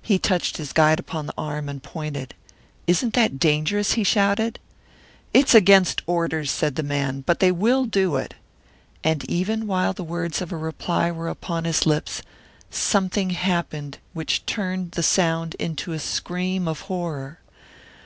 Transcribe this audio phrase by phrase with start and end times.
[0.00, 2.34] He touched his guide upon the arm and pointed.
[2.86, 4.60] "Isn't that dangerous?" he shouted.
[5.34, 7.22] "It's against orders," said the man.
[7.26, 8.34] "But they will do it."
[9.02, 12.22] And even while the words of a reply were upon his lips,
[12.70, 17.40] something happened which turned the sound into a scream of horror.